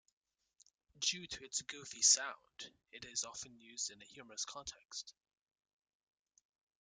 Due 0.97 1.27
to 1.27 1.43
its 1.43 1.61
"goofy" 1.61 2.01
sound, 2.01 2.71
it 2.91 3.05
is 3.05 3.23
often 3.23 3.55
used 3.59 3.91
in 3.91 4.01
a 4.01 4.05
humorous 4.05 4.45
context. 4.45 5.13